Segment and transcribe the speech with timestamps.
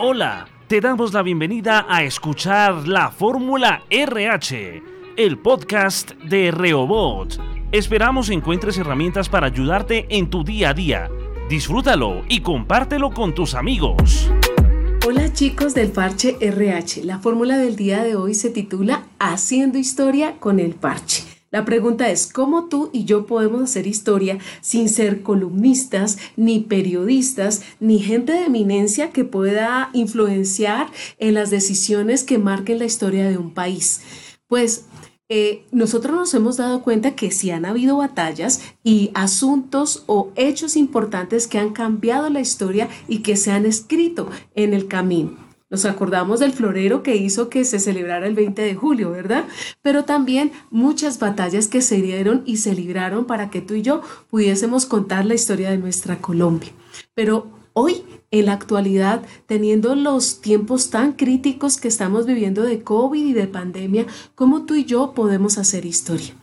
[0.00, 4.80] Hola, te damos la bienvenida a escuchar la Fórmula RH,
[5.16, 7.36] el podcast de Reobot.
[7.72, 11.10] Esperamos encuentres herramientas para ayudarte en tu día a día.
[11.50, 14.30] Disfrútalo y compártelo con tus amigos.
[15.04, 17.02] Hola chicos del parche RH.
[17.02, 21.37] La fórmula del día de hoy se titula Haciendo historia con el parche.
[21.50, 27.62] La pregunta es, ¿cómo tú y yo podemos hacer historia sin ser columnistas, ni periodistas,
[27.80, 30.88] ni gente de eminencia que pueda influenciar
[31.18, 34.02] en las decisiones que marquen la historia de un país?
[34.46, 34.84] Pues
[35.30, 40.76] eh, nosotros nos hemos dado cuenta que si han habido batallas y asuntos o hechos
[40.76, 45.47] importantes que han cambiado la historia y que se han escrito en el camino.
[45.70, 49.44] Nos acordamos del florero que hizo que se celebrara el 20 de julio, ¿verdad?
[49.82, 54.00] Pero también muchas batallas que se dieron y se libraron para que tú y yo
[54.30, 56.70] pudiésemos contar la historia de nuestra Colombia.
[57.14, 63.26] Pero hoy, en la actualidad, teniendo los tiempos tan críticos que estamos viviendo de COVID
[63.26, 66.34] y de pandemia, ¿cómo tú y yo podemos hacer historia?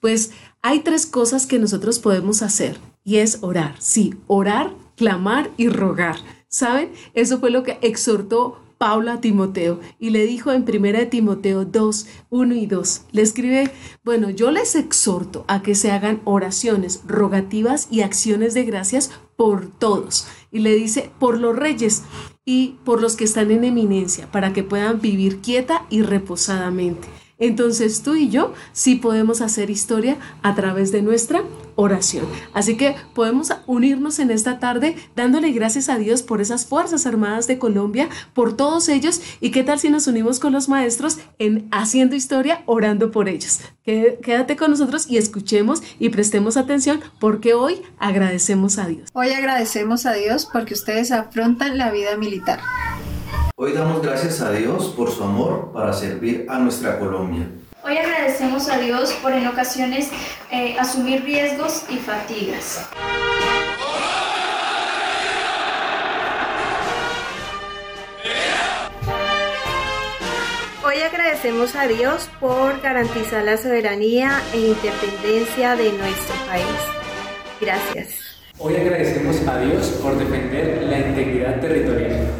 [0.00, 3.76] Pues hay tres cosas que nosotros podemos hacer y es orar.
[3.78, 6.16] Sí, orar, clamar y rogar.
[6.48, 6.92] ¿Saben?
[7.14, 12.06] Eso fue lo que exhortó Pablo a Timoteo y le dijo en 1 Timoteo 2,
[12.30, 13.70] 1 y 2, le escribe,
[14.02, 19.68] bueno, yo les exhorto a que se hagan oraciones, rogativas y acciones de gracias por
[19.70, 20.26] todos.
[20.50, 22.02] Y le dice, por los reyes
[22.44, 27.06] y por los que están en eminencia, para que puedan vivir quieta y reposadamente.
[27.42, 31.42] Entonces tú y yo sí podemos hacer historia a través de nuestra
[31.74, 32.26] oración.
[32.54, 37.48] Así que podemos unirnos en esta tarde dándole gracias a Dios por esas Fuerzas Armadas
[37.48, 39.20] de Colombia, por todos ellos.
[39.40, 43.58] ¿Y qué tal si nos unimos con los maestros en haciendo historia, orando por ellos?
[43.84, 49.08] Quédate con nosotros y escuchemos y prestemos atención porque hoy agradecemos a Dios.
[49.14, 52.60] Hoy agradecemos a Dios porque ustedes afrontan la vida militar.
[53.54, 57.46] Hoy damos gracias a Dios por su amor para servir a nuestra Colombia.
[57.84, 60.10] Hoy agradecemos a Dios por en ocasiones
[60.50, 62.88] eh, asumir riesgos y fatigas.
[70.82, 76.64] Hoy agradecemos a Dios por garantizar la soberanía e independencia de nuestro país.
[77.60, 78.14] Gracias.
[78.58, 82.31] Hoy agradecemos a Dios por defender la integridad territorial.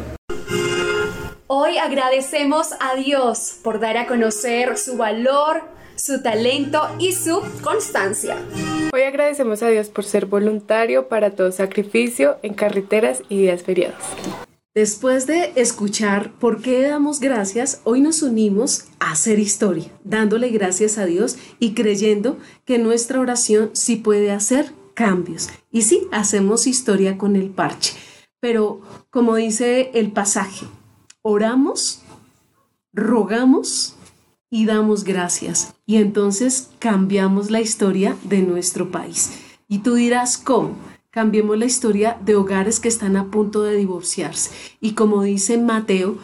[1.65, 5.61] Hoy agradecemos a Dios por dar a conocer su valor,
[5.95, 8.35] su talento y su constancia.
[8.91, 14.03] Hoy agradecemos a Dios por ser voluntario para todo sacrificio en carreteras y días feriados.
[14.75, 20.97] Después de escuchar por qué damos gracias, hoy nos unimos a hacer historia, dándole gracias
[20.97, 25.47] a Dios y creyendo que nuestra oración sí puede hacer cambios.
[25.71, 27.93] Y sí, hacemos historia con el parche.
[28.41, 30.65] Pero como dice el pasaje,
[31.23, 32.01] oramos,
[32.93, 33.95] rogamos
[34.51, 35.73] y damos gracias.
[35.87, 39.31] Y entonces cambiamos la historia de nuestro país.
[39.67, 40.77] Y tú dirás, ¿cómo?
[41.09, 44.51] Cambiemos la historia de hogares que están a punto de divorciarse.
[44.79, 46.17] Y como dice Mateo,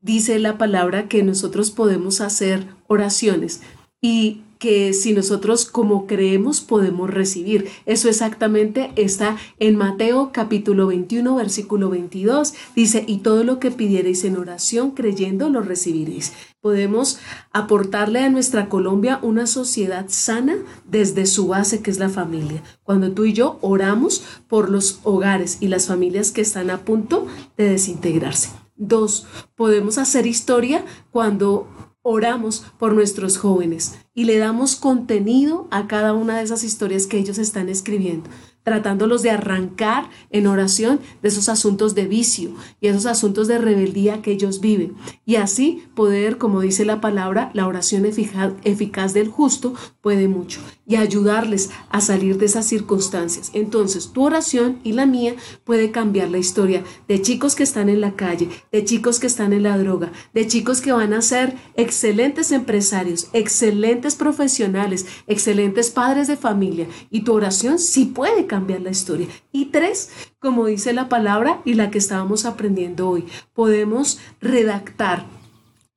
[0.00, 3.62] dice la palabra que nosotros podemos hacer oraciones.
[4.00, 7.68] Y que si nosotros como creemos podemos recibir.
[7.84, 12.54] Eso exactamente está en Mateo capítulo 21 versículo 22.
[12.76, 16.32] Dice, y todo lo que pidiereis en oración creyendo lo recibiréis.
[16.60, 17.18] Podemos
[17.50, 20.54] aportarle a nuestra Colombia una sociedad sana
[20.88, 22.62] desde su base que es la familia.
[22.84, 27.26] Cuando tú y yo oramos por los hogares y las familias que están a punto
[27.56, 28.50] de desintegrarse.
[28.76, 31.66] Dos, podemos hacer historia cuando
[32.02, 37.18] oramos por nuestros jóvenes y le damos contenido a cada una de esas historias que
[37.18, 38.28] ellos están escribiendo
[38.62, 44.22] tratándolos de arrancar en oración de esos asuntos de vicio y esos asuntos de rebeldía
[44.22, 44.94] que ellos viven.
[45.24, 50.96] Y así poder, como dice la palabra, la oración eficaz, del justo puede mucho y
[50.96, 53.50] ayudarles a salir de esas circunstancias.
[53.54, 55.34] Entonces, tu oración y la mía
[55.64, 59.52] puede cambiar la historia de chicos que están en la calle, de chicos que están
[59.52, 66.28] en la droga, de chicos que van a ser excelentes empresarios, excelentes profesionales, excelentes padres
[66.28, 66.86] de familia.
[67.10, 69.28] Y tu oración sí puede la historia.
[69.50, 75.24] Y tres, como dice la palabra y la que estábamos aprendiendo hoy, podemos redactar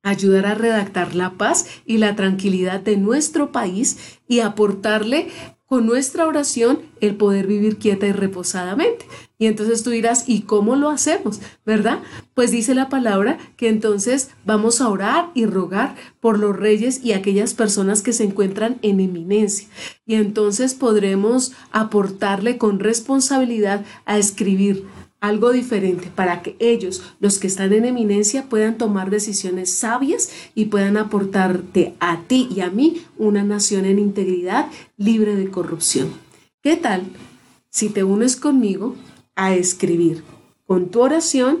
[0.02, 5.30] ayudar a redactar la paz y la tranquilidad de nuestro país y aportarle
[5.66, 9.06] con nuestra oración el poder vivir quieta y reposadamente.
[9.38, 11.40] Y entonces tú dirás, ¿y cómo lo hacemos?
[11.66, 11.98] ¿Verdad?
[12.34, 17.12] Pues dice la palabra que entonces vamos a orar y rogar por los reyes y
[17.12, 19.68] aquellas personas que se encuentran en eminencia.
[20.06, 24.86] Y entonces podremos aportarle con responsabilidad a escribir
[25.20, 30.66] algo diferente para que ellos, los que están en eminencia, puedan tomar decisiones sabias y
[30.66, 36.10] puedan aportarte a ti y a mí una nación en integridad libre de corrupción.
[36.62, 37.04] ¿Qué tal
[37.70, 38.96] si te unes conmigo
[39.34, 40.22] a escribir
[40.66, 41.60] con tu oración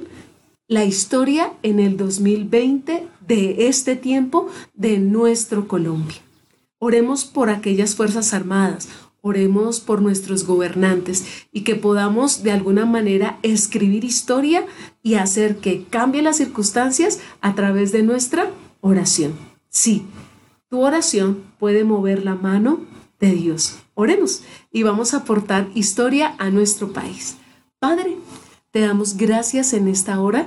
[0.68, 6.18] la historia en el 2020 de este tiempo de nuestro Colombia?
[6.78, 8.88] Oremos por aquellas Fuerzas Armadas,
[9.26, 14.64] oremos por nuestros gobernantes y que podamos de alguna manera escribir historia
[15.02, 19.32] y hacer que cambien las circunstancias a través de nuestra oración.
[19.68, 20.06] Sí,
[20.68, 22.78] tu oración puede mover la mano
[23.18, 23.78] de Dios.
[23.94, 27.36] Oremos y vamos a aportar historia a nuestro país.
[27.80, 28.16] Padre,
[28.70, 30.46] te damos gracias en esta hora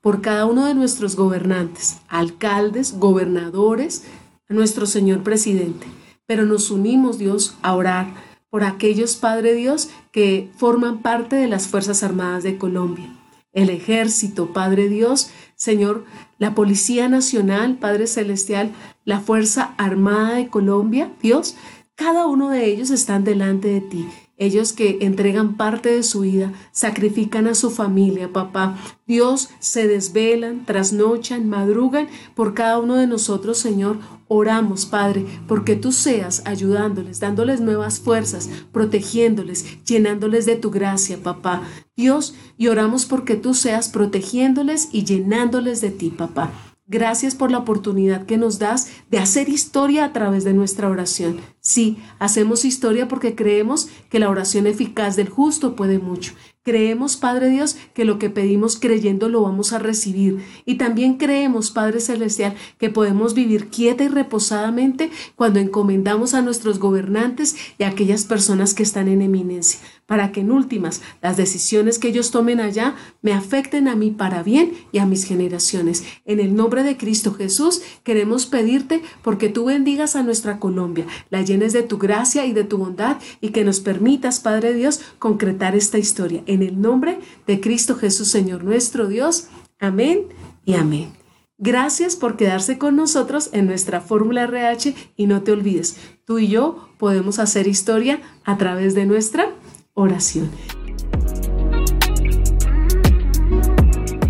[0.00, 4.04] por cada uno de nuestros gobernantes, alcaldes, gobernadores,
[4.48, 5.88] nuestro Señor presidente
[6.26, 8.14] pero nos unimos, Dios, a orar
[8.50, 13.08] por aquellos, Padre Dios, que forman parte de las Fuerzas Armadas de Colombia.
[13.52, 16.04] El ejército, Padre Dios, Señor,
[16.38, 18.72] la Policía Nacional, Padre Celestial,
[19.04, 21.56] la Fuerza Armada de Colombia, Dios,
[21.94, 24.08] cada uno de ellos están delante de ti
[24.44, 28.76] ellos que entregan parte de su vida, sacrifican a su familia, papá.
[29.06, 33.98] Dios, se desvelan, trasnochan, madrugan por cada uno de nosotros, Señor.
[34.28, 41.62] Oramos, Padre, porque tú seas ayudándoles, dándoles nuevas fuerzas, protegiéndoles, llenándoles de tu gracia, papá.
[41.96, 46.50] Dios, y oramos porque tú seas protegiéndoles y llenándoles de ti, papá.
[46.92, 51.38] Gracias por la oportunidad que nos das de hacer historia a través de nuestra oración.
[51.64, 56.32] Sí, hacemos historia porque creemos que la oración eficaz del justo puede mucho.
[56.64, 60.44] Creemos, Padre Dios, que lo que pedimos creyendo lo vamos a recibir.
[60.64, 66.78] Y también creemos, Padre Celestial, que podemos vivir quieta y reposadamente cuando encomendamos a nuestros
[66.78, 71.98] gobernantes y a aquellas personas que están en eminencia, para que en últimas las decisiones
[71.98, 76.04] que ellos tomen allá me afecten a mí para bien y a mis generaciones.
[76.26, 81.42] En el nombre de Cristo Jesús queremos pedirte porque tú bendigas a nuestra Colombia, la
[81.52, 85.76] llenes de tu gracia y de tu bondad y que nos permitas, Padre Dios, concretar
[85.76, 89.48] esta historia en el nombre de Cristo Jesús, Señor nuestro Dios.
[89.78, 90.26] Amén
[90.64, 91.12] y amén.
[91.58, 96.48] Gracias por quedarse con nosotros en nuestra fórmula RH y no te olvides, tú y
[96.48, 99.52] yo podemos hacer historia a través de nuestra
[99.94, 100.50] oración.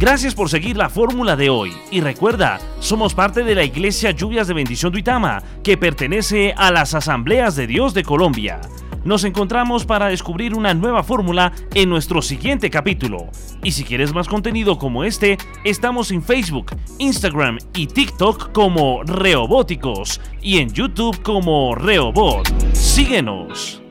[0.03, 4.49] Gracias por seguir la fórmula de hoy y recuerda, somos parte de la Iglesia Lluvias
[4.49, 8.61] de Bendición Duitama, que pertenece a las Asambleas de Dios de Colombia.
[9.05, 13.29] Nos encontramos para descubrir una nueva fórmula en nuestro siguiente capítulo.
[13.63, 20.21] Y si quieres más contenido como este, estamos en Facebook, Instagram y TikTok como Reobóticos
[20.41, 22.49] y en YouTube como Reobot.
[22.75, 23.82] Síguenos.